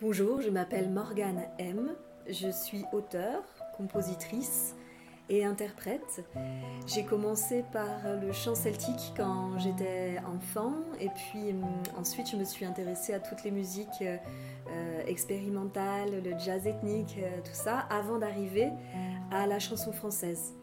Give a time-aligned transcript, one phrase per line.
[0.00, 1.90] Bonjour, je m'appelle Morgane M.
[2.28, 3.42] Je suis auteure,
[3.76, 4.76] compositrice
[5.28, 6.24] et interprète.
[6.86, 7.88] J'ai commencé par
[8.22, 11.64] le chant celtique quand j'étais enfant et puis hum,
[11.98, 17.40] ensuite je me suis intéressée à toutes les musiques euh, expérimentales, le jazz ethnique, euh,
[17.42, 18.70] tout ça, avant d'arriver
[19.32, 20.54] à la chanson française.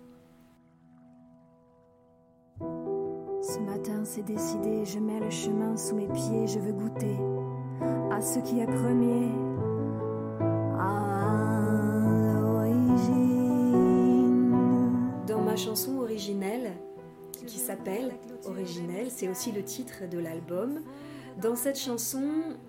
[2.61, 7.17] Ce matin c'est décidé, je mets le chemin sous mes pieds, je veux goûter
[8.11, 9.31] à ce qui est premier.
[15.27, 16.73] Dans ma chanson originelle,
[17.45, 18.13] qui s'appelle
[18.45, 20.81] Originelle, c'est aussi le titre de l'album.
[21.41, 22.23] Dans cette chanson,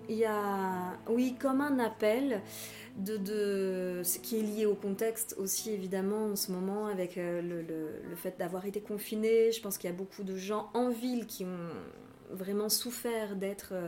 [0.09, 2.41] il y a, oui, comme un appel
[2.97, 7.61] de, ce qui est lié au contexte aussi évidemment en ce moment avec euh, le,
[7.61, 9.51] le fait d'avoir été confiné.
[9.51, 11.69] Je pense qu'il y a beaucoup de gens en ville qui ont
[12.31, 13.87] vraiment souffert d'être euh,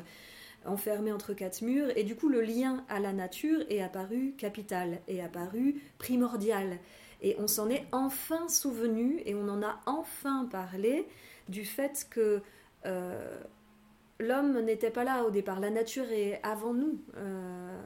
[0.66, 5.00] enfermé entre quatre murs, et du coup le lien à la nature est apparu capital,
[5.08, 6.80] est apparu primordial.
[7.22, 11.06] Et on s'en est enfin souvenu et on en a enfin parlé
[11.50, 12.42] du fait que
[12.86, 13.39] euh,
[14.20, 17.78] l'homme n'était pas là au départ, la nature est avant nous euh,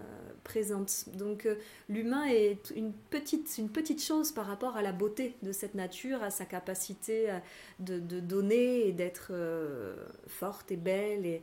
[0.44, 1.06] présente.
[1.16, 1.56] Donc euh,
[1.90, 6.22] l'humain est une petite, une petite chose par rapport à la beauté de cette nature,
[6.22, 7.40] à sa capacité
[7.80, 9.31] de, de donner et d'être
[10.28, 11.42] forte et belle.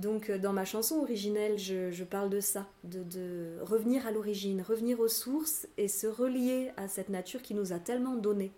[0.00, 4.98] Donc euh, dans ma chanson originelle, je, parle de ça, de, revenir à l'origine, revenir
[4.98, 8.50] aux sources et se relier à cette nature qui nous a tellement donné.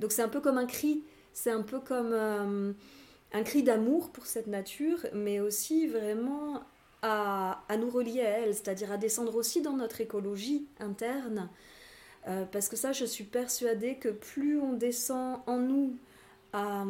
[0.00, 2.72] Donc c'est un peu comme un cri, c'est un peu comme euh,
[3.32, 6.62] un cri d'amour pour cette nature, mais aussi vraiment
[7.02, 11.48] à, nous relier à elle, c'est-à-dire à descendre aussi dans notre écologie interne.
[12.28, 15.96] Euh, parce que ça, je suis persuadée que plus on descend en nous
[16.52, 16.84] à,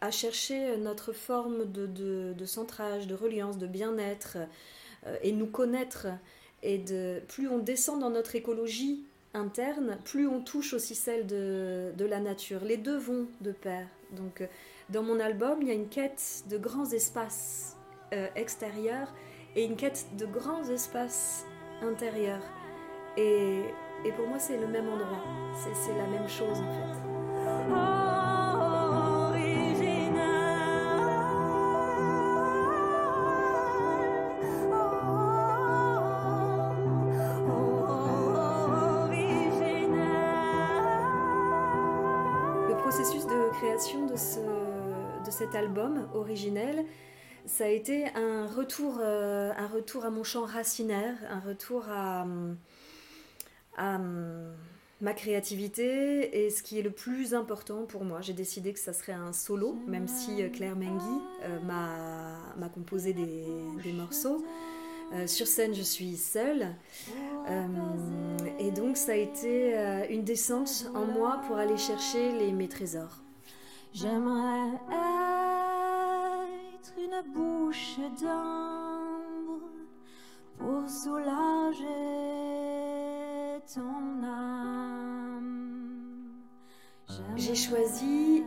[0.00, 4.38] à chercher notre forme de, de, centrage, de reliance, de bien-être
[5.06, 6.06] euh, et nous connaître.
[6.62, 11.92] Et de, plus on descend dans notre écologie interne, plus on touche aussi celle de,
[11.96, 12.64] de la nature.
[12.64, 13.86] Les deux vont de pair.
[14.12, 14.46] Donc, euh,
[14.88, 17.76] dans mon album, il y a une quête de grands espaces
[18.12, 19.14] euh, extérieurs
[19.54, 21.46] et une quête de grands espaces
[21.82, 22.42] intérieurs.
[23.16, 23.60] Et,
[24.04, 25.24] et pour moi, c'est le même endroit.
[25.54, 27.19] C'est la même chose en fait.
[43.52, 44.40] Création de, ce,
[45.24, 46.84] de cet album originel,
[47.46, 52.26] ça a été un retour, euh, un retour à mon chant racinaire, un retour à,
[53.76, 53.98] à
[55.00, 58.20] ma créativité et ce qui est le plus important pour moi.
[58.20, 63.12] J'ai décidé que ça serait un solo, même si euh, Claire Mengi euh, m'a composé
[63.12, 63.44] des,
[63.82, 64.44] des morceaux.
[65.26, 66.74] Sur scène, je suis seule.
[68.58, 69.74] et donc, ça a été
[70.10, 73.22] une descente en moi pour aller chercher les, mes trésors.
[73.92, 74.74] J'aimerais
[76.74, 79.60] être une bouche d'ambre
[80.58, 81.86] pour soulager
[83.74, 85.10] ton âme.
[87.36, 88.44] J'ai choisi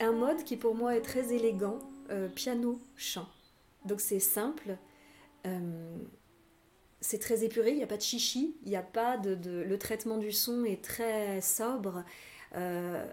[0.00, 1.78] un mode qui pour moi est très élégant,
[2.10, 3.26] euh, piano-chant.
[3.84, 4.76] Donc c'est simple,
[5.46, 5.96] euh,
[7.00, 9.78] c'est très épuré, il n'y a pas de chichi, il n'y a pas de, Le
[9.78, 12.04] traitement du son est très sobre.
[12.56, 13.04] Euh,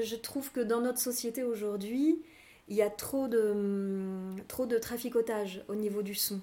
[0.00, 2.20] je trouve que dans notre société aujourd'hui,
[2.68, 6.40] il y a trop de, trop de traficotage au niveau du son.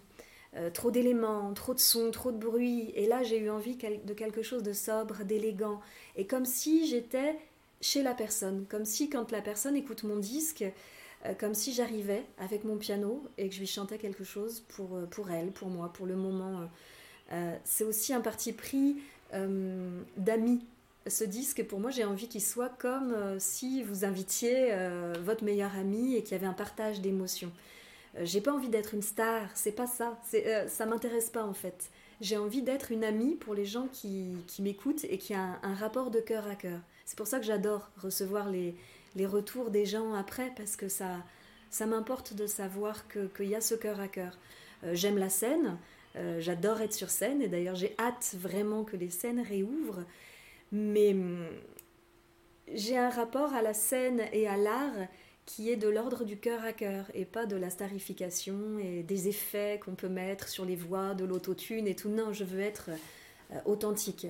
[0.55, 2.91] Euh, trop d'éléments, trop de sons, trop de bruit.
[2.95, 5.81] Et là, j'ai eu envie de quelque chose de sobre, d'élégant.
[6.15, 7.37] Et comme si j'étais
[7.81, 8.65] chez la personne.
[8.69, 10.63] Comme si quand la personne écoute mon disque,
[11.39, 15.05] comme si j'arrivais avec mon piano et que je lui chantais quelque chose pour, euh,
[15.05, 16.69] pour elle, pour moi, pour le moment.
[17.63, 18.97] c'est aussi un parti pris
[20.17, 20.61] d'amis
[21.09, 25.43] ce disque, pour moi, j'ai envie qu'il soit comme euh, si vous invitiez euh, votre
[25.43, 27.51] meilleur ami et qu'il y avait un partage d'émotions.
[28.17, 30.19] Euh, j'ai pas envie d'être une star, c'est pas ça.
[30.67, 31.89] ça m'intéresse pas en fait.
[32.19, 36.09] J'ai envie d'être une amie pour les gens qui, m'écoutent et qui a un, rapport
[36.09, 36.79] de cœur à cœur.
[37.05, 38.75] C'est pour ça que j'adore recevoir les,
[39.25, 41.17] retours des gens après parce que ça,
[41.69, 44.37] ça m'importe de savoir qu'il y a ce cœur à cœur.
[44.93, 45.77] J'aime la scène,
[46.39, 50.05] j'adore être sur scène et d'ailleurs j'ai hâte vraiment que les scènes réouvrent.
[50.71, 51.47] Mais hum,
[52.73, 55.07] j'ai un rapport à la scène et à l'art
[55.45, 59.29] qui est de l'ordre du cœur à cœur et pas de la starification et des
[59.29, 62.09] effets qu'on peut mettre sur les voix, de l'autotune et tout.
[62.09, 62.89] Non, je veux être
[63.51, 64.27] euh, authentique.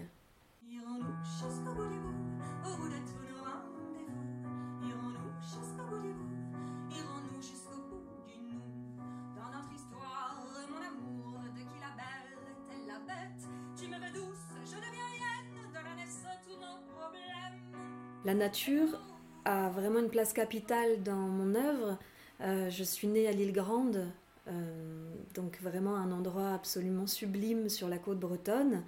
[18.28, 19.00] La nature
[19.46, 21.98] a vraiment une place capitale dans mon œuvre.
[22.42, 24.06] Euh, je suis née à l'île Grande,
[24.50, 28.84] euh, donc vraiment un endroit absolument sublime sur la côte bretonne.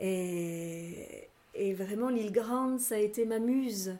[0.00, 1.28] Et,
[1.74, 3.96] vraiment l'île Grande, ça a été ma muse.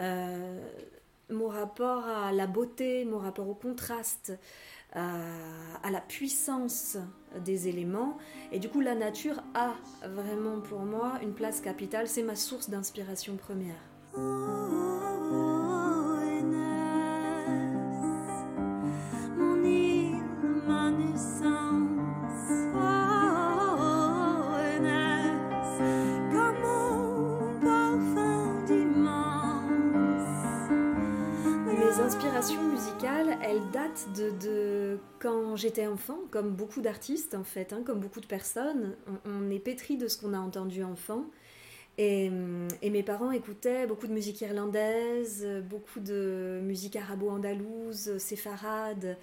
[0.00, 0.68] Euh,
[1.30, 4.32] mon rapport à la beauté, mon rapport au contraste,
[4.94, 6.98] à, la puissance
[7.44, 8.18] des éléments.
[8.50, 9.74] Et du coup, la nature a
[10.08, 12.08] vraiment pour moi une place capitale.
[12.08, 13.87] C'est ma source d'inspiration première.
[32.08, 34.08] L'inspiration musicale, elle date
[34.40, 38.96] de, quand j'étais enfant, comme beaucoup d'artistes en fait, hein, comme beaucoup de personnes.
[39.26, 41.26] On, est pétri de ce qu'on a entendu enfant.
[41.98, 49.16] Et, mes parents écoutaient beaucoup de musique irlandaise, beaucoup de musique arabo-andalouse, séfarade,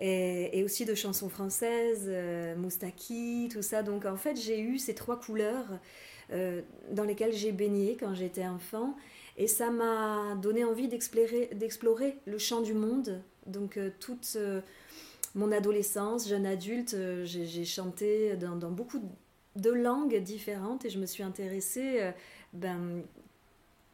[0.00, 3.82] et, aussi de chansons françaises, euh, moustaki, tout ça.
[3.82, 5.78] Donc en fait, j'ai eu ces trois couleurs
[6.32, 6.62] euh,
[6.92, 8.94] dans lesquelles j'ai baigné quand j'étais enfant.
[9.36, 13.22] Et ça m'a donné envie d'explorer le champ du monde.
[13.46, 14.60] Donc euh, toute euh,
[15.34, 19.06] mon adolescence, jeune adulte, euh, j'ai chanté dans, beaucoup de
[19.56, 22.12] langues différentes et je me suis intéressée
[22.52, 23.02] ben,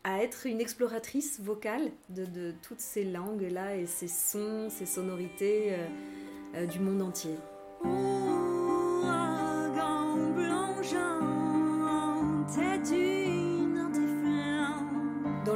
[0.05, 5.77] à être une exploratrice vocale de, toutes ces langues-là et ces sons, ces sonorités
[6.71, 7.37] du monde entier.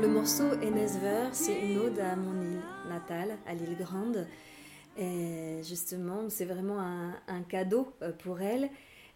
[0.00, 4.26] le morceau Enesver, c'est une ode à mon île natale, à l'île Grande.
[4.96, 8.70] Et justement, c'est vraiment un, cadeau euh, pour elle,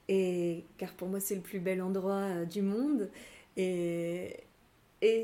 [0.08, 3.10] et, car pour moi, c'est le plus bel endroit euh, du monde.
[3.56, 4.40] Et,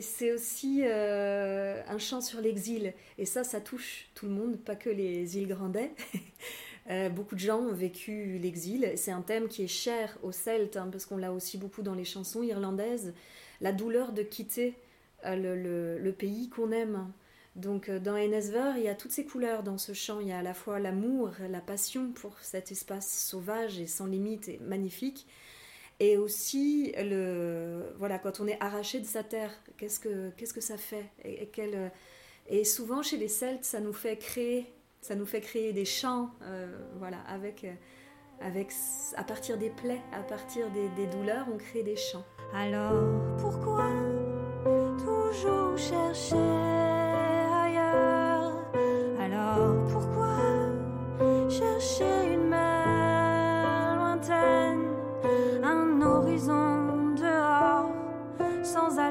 [0.02, 2.92] c'est aussi euh, un chant sur l'exil.
[3.16, 5.92] Et ça, ça touche tout le monde, pas que les îles Grandais.
[7.14, 8.92] beaucoup de gens ont vécu l'exil.
[8.96, 11.94] C'est un thème qui est cher aux Celtes, hein, parce qu'on l'a aussi beaucoup dans
[11.94, 13.14] les chansons irlandaises.
[13.62, 14.74] La douleur de quitter
[15.24, 17.10] le, pays qu'on aime.
[17.56, 20.20] Donc euh, dans Enesver, il y a toutes ces couleurs dans ce chant.
[20.20, 24.06] Il y a à la fois l'amour, la passion pour cet espace sauvage et sans
[24.06, 25.26] limite et magnifique.
[25.98, 30.78] Et aussi, le, voilà, quand on est arraché de sa terre, qu'est-ce que, que ça
[30.78, 31.04] fait?
[31.24, 31.50] Et,
[32.48, 36.30] et, souvent, chez les Celtes, ça nous fait créer, ça nous fait créer des chants
[36.42, 37.66] euh, voilà, avec,
[38.40, 38.72] avec,
[39.14, 42.24] à partir des plaies, à partir des, des douleurs, on crée des chants.
[42.54, 43.90] Alors, pourquoi
[45.04, 46.69] toujours chercher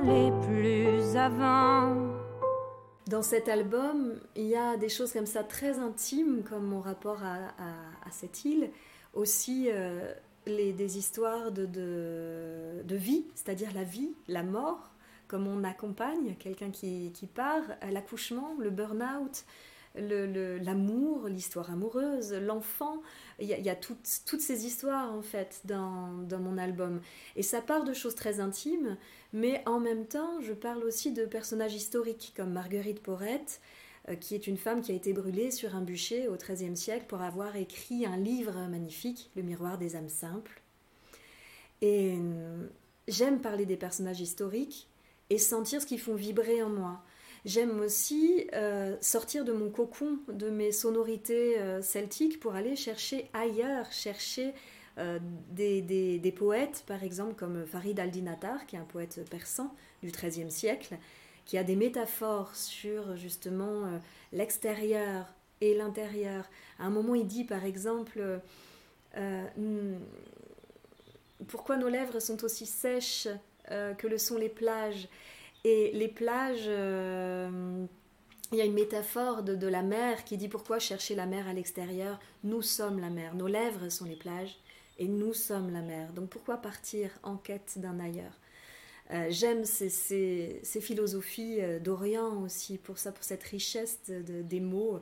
[0.02, 1.96] plus avant?
[3.08, 7.22] Dans cet album, il y a des choses comme ça très intimes, comme mon rapport
[7.24, 8.70] à, cette île,
[9.14, 10.14] aussi euh,
[10.46, 14.92] les, des histoires de, de, de vie, c'est-à-dire la vie, la mort,
[15.28, 19.44] comme on accompagne quelqu'un qui, part, l'accouchement, le burn-out,
[19.96, 23.02] l'amour, l'histoire amoureuse, l'enfant.
[23.40, 27.02] Il y a, toutes, ces histoires en fait dans, mon album.
[27.36, 28.98] Et ça part de choses très intimes,
[29.34, 33.62] mais en même temps, je parle aussi de personnages historiques comme Marguerite Porrette,
[34.10, 37.06] euh, qui est une femme qui a été brûlée sur un bûcher au XIIIe siècle
[37.08, 40.62] pour avoir écrit un livre magnifique, Le miroir des âmes simples.
[41.82, 42.68] Et euh,
[43.08, 44.88] j'aime parler des personnages historiques
[45.30, 47.04] et sentir ce qu'ils font vibrer en moi.
[47.46, 53.92] J'aime aussi euh, sortir de mon cocon, de mes sonorités celtiques pour aller chercher ailleurs,
[53.92, 54.54] chercher
[55.00, 55.20] euh,
[55.52, 60.98] des, poètes, par exemple comme Farid al-Dinatar, qui est un poète persan du XIIIe siècle,
[61.46, 64.00] qui a des métaphores sur justement
[64.32, 65.26] l'extérieur
[65.62, 66.48] et l'intérieur.
[66.78, 68.22] À un moment, il dit par exemple
[69.18, 69.96] hmm,
[71.48, 73.28] Pourquoi nos lèvres sont aussi sèches
[73.72, 75.08] euh, que le sont les plages?
[75.64, 77.86] Et les plages, euh,
[78.52, 81.54] il y a une métaphore de, la mer qui dit pourquoi chercher la mer à
[81.54, 82.20] l'extérieur?
[82.44, 84.58] Nous sommes la mer, nos lèvres sont les plages
[85.00, 86.14] et nous sommes la mer.
[86.14, 88.38] Donc pourquoi partir en quête d'un ailleurs?
[89.12, 95.00] Euh, J'aime ces, philosophies d'Orient aussi, pour ça, pour cette richesse des mots.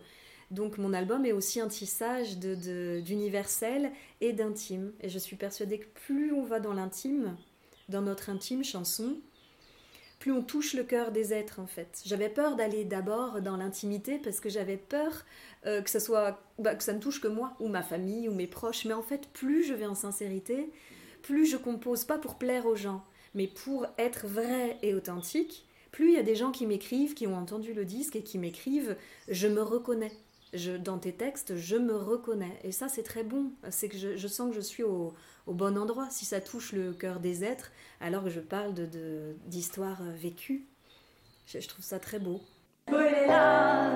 [0.50, 4.94] Donc mon album est aussi un tissage d'universel et d'intime.
[5.02, 7.36] Et je suis persuadée que plus on va dans l'intime,
[7.90, 9.18] dans notre intime chanson,
[10.20, 12.02] plus on touche le cœur des êtres en fait.
[12.06, 15.26] J'avais peur d'aller d'abord dans l'intimité parce que j'avais peur
[15.66, 18.34] euh, que ça soit bah, que ça ne touche que moi ou ma famille ou
[18.34, 18.86] mes proches.
[18.86, 20.72] Mais en fait, plus je vais en sincérité,
[21.22, 23.04] plus je compose pas pour plaire aux gens,
[23.36, 27.28] mais pour être vrai et authentique, plus il y a des gens qui m'écrivent, qui
[27.28, 28.96] ont entendu le disque et qui m'écrivent,
[29.28, 30.12] je me reconnais.
[30.58, 32.58] Je, dans tes textes, je me reconnais.
[32.64, 33.52] Et ça, c'est très bon.
[33.70, 35.14] C'est que je, sens que je suis au,
[35.46, 36.08] bon endroit.
[36.10, 37.72] Si ça touche le cœur des êtres,
[38.02, 38.74] alors que je parle
[39.46, 40.66] d'histoires de, vécues,
[41.46, 42.42] je, trouve ça très beau.
[42.88, 43.92] tout entière,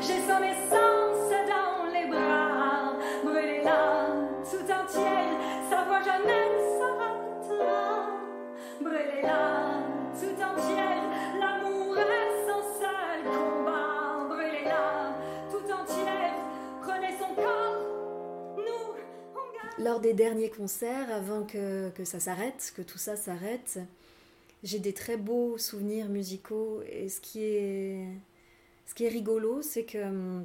[0.00, 2.96] j'ai son essence dans les bras.
[3.24, 4.06] Brûlez là,
[4.42, 8.06] tout entière, sa voix jamais s'arrêtera.
[8.80, 9.22] Brûlez
[19.84, 23.80] Lors des derniers concerts, avant que, ça s'arrête, que tout ça s'arrête,
[24.62, 28.08] j'ai des très beaux souvenirs musicaux et ce qui est,
[28.98, 30.42] rigolo, c'est que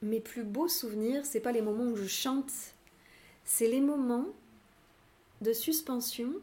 [0.00, 2.52] mes plus beaux souvenirs, c'est pas les moments où je chante,
[3.44, 4.28] c'est les moments
[5.40, 6.34] de suspension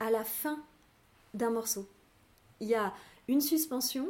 [0.00, 0.60] à la fin
[1.32, 1.86] d'un morceau.
[2.58, 2.92] Il y a
[3.28, 4.08] une suspension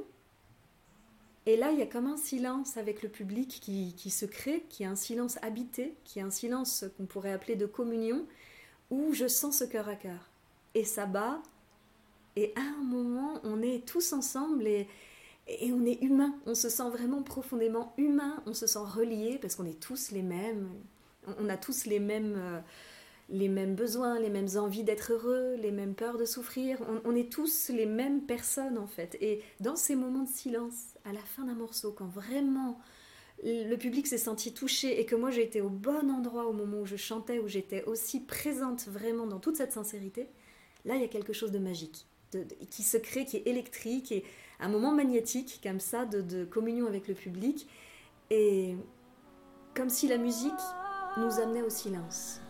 [1.46, 4.82] et là il y a comme un silence avec le public qui, se crée, qui
[4.82, 8.26] est un silence habité, qui est un silence qu'on pourrait appeler de communion,
[8.90, 10.30] où je sens ce cœur à cœur
[10.74, 11.40] et ça bat.
[12.36, 14.88] Et à un moment, on est tous ensemble et,
[15.46, 16.34] et on est humain.
[16.46, 18.42] On se sent vraiment profondément humain.
[18.46, 20.68] On se sent relié parce qu'on est tous les mêmes.
[21.38, 22.60] On a tous les mêmes, euh,
[23.28, 26.78] les mêmes besoins, les mêmes envies d'être heureux, les mêmes peurs de souffrir.
[27.04, 29.16] On, est tous les mêmes personnes en fait.
[29.20, 32.78] Et dans ces moments de silence, à la fin d'un morceau, quand vraiment
[33.42, 36.80] le public s'est senti touché et que moi j'ai été au bon endroit au moment
[36.80, 40.28] où je chantais, où j'étais aussi présente vraiment dans toute cette sincérité,
[40.84, 42.06] Là, il y a quelque chose de magique,
[42.70, 44.24] qui se crée, qui est électrique, et
[44.60, 47.66] un moment magnétique comme ça de, communion avec le public,
[48.30, 48.76] et
[49.74, 50.52] comme si la musique
[51.16, 52.40] nous amenait au silence.